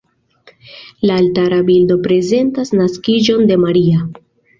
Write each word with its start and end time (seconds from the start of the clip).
La 1.09 1.17
altara 1.23 1.59
bildo 1.67 1.97
prezentas 2.07 2.73
naskiĝon 2.79 3.45
de 3.53 3.59
Maria. 3.67 4.01